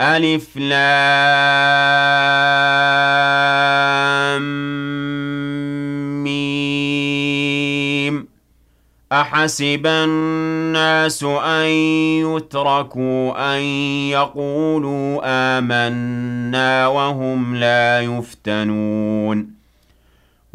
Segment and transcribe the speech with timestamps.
[0.00, 0.76] ألف لام
[6.24, 8.28] ميم.
[9.12, 11.66] أحسب الناس أن
[12.36, 13.60] يتركوا أن
[14.10, 19.55] يقولوا آمنا وهم لا يفتنون.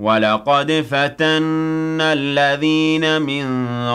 [0.02, 3.46] وَلَقَدْ فَتَنَّا الَّذِينَ مِن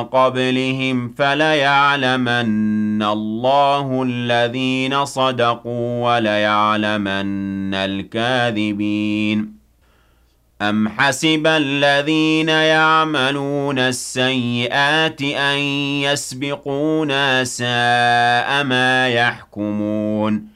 [0.05, 9.57] قَبْلِهِمْ فَلَيَعْلَمَنَّ اللَّهُ الَّذِينَ صَدَقُوا وَلَيَعْلَمَنَّ الْكَاذِبِينَ
[10.63, 15.59] أَمْ حَسِبَ الَّذِينَ يَعْمَلُونَ السَّيِّئَاتِ أَن
[16.07, 20.56] يَسْبِقُونَا سَاءَ مَا يَحْكُمُونَ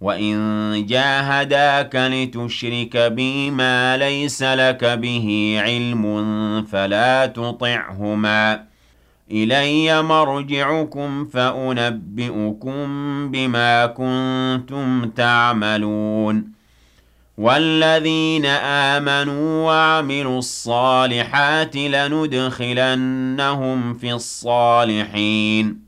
[0.00, 6.02] وَإِن جَاهَدَاكَ لِتُشْرِكَ بِي مَا لَيْسَ لَكَ بِهِ عِلْمٌ
[6.64, 8.60] فَلَا تُطِعْهُمَا ۚ
[9.30, 12.80] إِلَيَّ مَرْجِعُكُمْ فَأُنَبِّئُكُم
[13.30, 16.52] بِمَا كُنتُمْ تَعْمَلُونَ
[17.38, 23.14] وَالَّذِينَ آمَنُوا وَعَمِلُوا الصَّالِحَاتِ لَنُدْخِلَنَّهُمْ
[23.94, 25.87] فِي الصَّالِحِينَ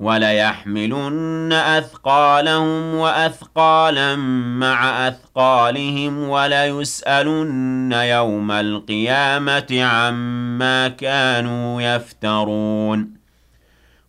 [0.00, 4.16] وَلَيَحْمِلُنَّ أَثْقَالَهُمْ وَأَثْقَالًا
[4.60, 13.24] مَّعَ أَثْقَالِهِمْ وَلَيُسْأَلُنَّ يَوْمَ الْقِيَامَةِ عَمَّا كَانُوا يَفْتَرُونَ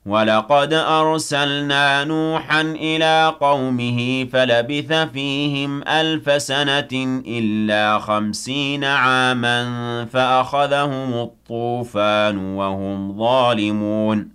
[0.05, 13.17] وَلَقَدْ أَرْسَلْنَا نُوحًا إِلَىٰ قَوْمِهِ فَلَبِثَ فِيهِمْ أَلْفَ سَنَةٍ إِلَّا خَمْسِينَ عَامًا فَأَخَذَهُمُ الطُّوفَانُ وَهُمْ
[13.17, 14.34] ظَالِمُونَ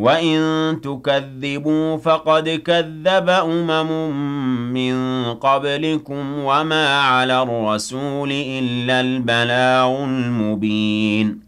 [0.00, 4.10] وَإِن تُكَذِّبُوا فَقَدْ كَذَّبَ أُمَمٌ
[4.72, 4.94] مِّن
[5.34, 11.40] قَبْلِكُمْ ۖ وَمَا عَلَى الرَّسُولِ إِلَّا الْبَلَاغُ الْمُبِينُ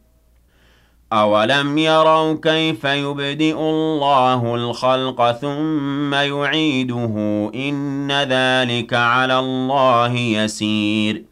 [1.12, 7.06] أَوَلَمْ يَرَوْا كَيْفَ يُبْدِئُ اللَّهُ الْخَلْقَ ثُمَّ يُعِيدُهُ
[7.50, 11.31] ۚ إِنَّ ذَٰلِكَ عَلَى اللَّهِ يَسِيرٌ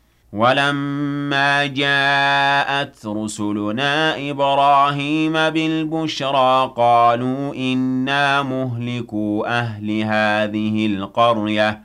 [0.33, 11.81] ولما جاءت رسلنا إبراهيم بالبشرى قالوا إنا مهلكوا أهل هذه القرية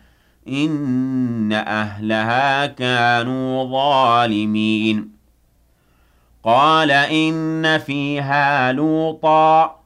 [0.48, 5.10] إن أهلها كانوا ظالمين.
[6.44, 9.85] قال إن فيها لوطا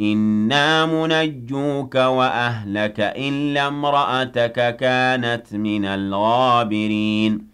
[0.00, 7.46] إنا منجوك وأهلك إلا امرأتك كانت من الغابرين.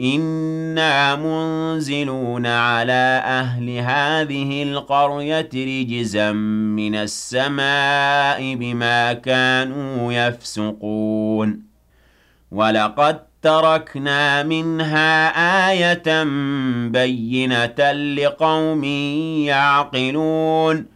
[0.00, 11.62] إنا منزلون على أهل هذه القرية رجزا من السماء بما كانوا يفسقون.
[12.50, 15.28] ولقد تركنا منها
[15.70, 16.24] آية
[16.88, 18.84] بينة لقوم
[19.44, 20.95] يعقلون.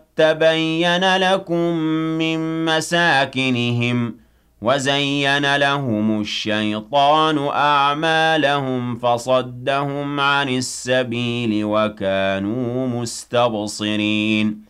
[0.15, 1.75] تبين لكم
[2.17, 4.15] من مساكنهم
[4.61, 14.61] وزين لهم الشيطان أعمالهم فصدهم عن السبيل وكانوا مستبصرين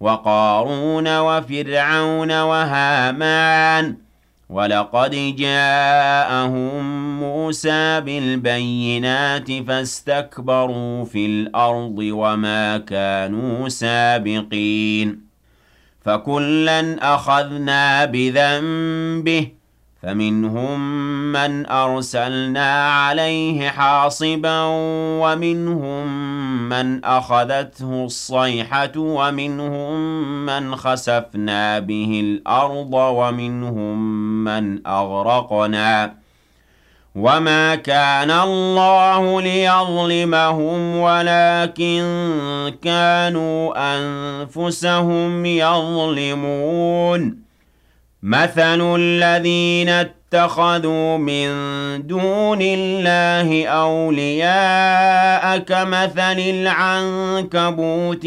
[0.00, 4.07] وقارون وفرعون وهامان
[4.50, 6.84] ولقد جاءهم
[7.20, 15.20] موسى بالبينات فاستكبروا في الأرض وما كانوا سابقين
[16.00, 19.58] فكلا أخذنا بذنبه
[20.02, 20.80] فمنهم
[21.32, 24.62] من أرسلنا عليه حاصبا
[25.22, 26.06] ومنهم
[26.68, 29.96] من أخذته الصيحة ومنهم
[30.46, 33.98] من خسفنا به الأرض ومنهم
[34.48, 36.14] من أغرقنا
[37.14, 42.02] وما كان الله ليظلمهم ولكن
[42.82, 47.38] كانوا أنفسهم يظلمون.
[48.22, 51.48] مثل الذين اتخذوا من
[52.06, 58.26] دون الله أولياء كمثل العنكبوت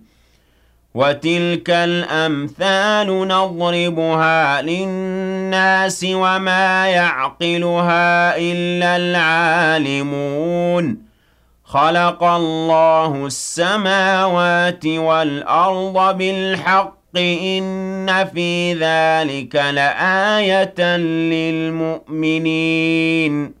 [0.93, 10.97] وتلك الأمثال نضربها للناس وما يعقلها إلا العالمون
[11.63, 20.97] خلق الله السماوات والأرض بالحق إن في ذلك لآية
[22.11, 23.60] للمؤمنين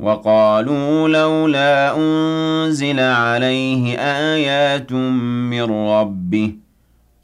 [0.00, 6.52] وقالوا لولا أنزل عليه آيات من ربه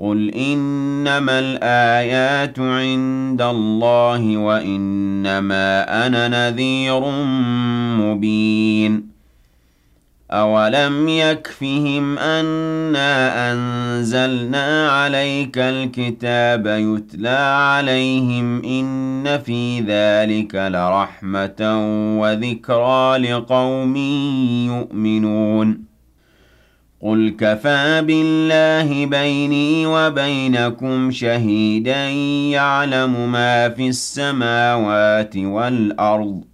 [0.01, 7.01] قل إنما الآيات عند الله وإنما أنا نذير
[8.01, 9.10] مبين
[10.31, 17.29] أولم يكفهم أنا أنزلنا عليك الكتاب يتلى
[17.69, 21.61] عليهم إن في ذلك لرحمة
[22.21, 23.97] وذكرى لقوم
[24.67, 25.85] يؤمنون
[27.03, 32.09] قل كفى بالله بيني وبينكم شهيدا
[32.51, 36.50] يعلم ما في السماوات والأرض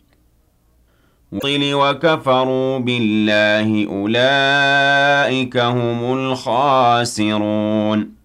[1.42, 8.16] طل وكفروا بالله أولئك هم الخاسرون.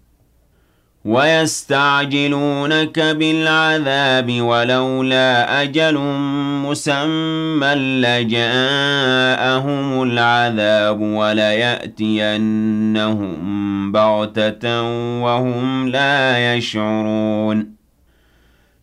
[1.04, 5.98] ويستعجلونك بالعذاب ولولا أجل
[6.66, 12.32] مسمى لجاءهم العذاب وليأتينهم
[13.92, 14.82] بغتة
[15.22, 17.81] وهم لا يشعرون.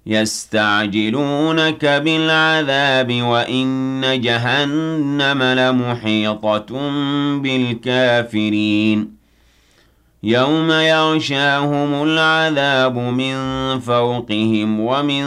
[0.10, 6.66] يستعجلونك بالعذاب وإن جهنم لمحيطة
[7.40, 9.20] بالكافرين.
[10.24, 13.36] يوم يغشاهم العذاب من
[13.80, 15.24] فوقهم ومن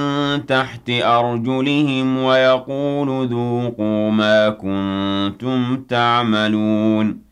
[0.46, 7.31] تحت أرجلهم ويقول ذوقوا ما كنتم تعملون.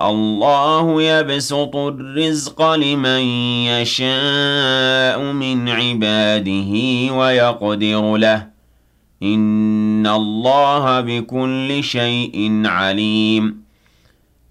[0.00, 3.20] الله يبسط الرزق لمن
[3.66, 6.72] يشاء من عباده
[7.14, 8.46] ويقدر له.
[9.22, 13.57] إن الله بكل شيء عليم.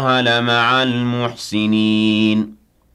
[0.00, 2.59] لمع المحسنين.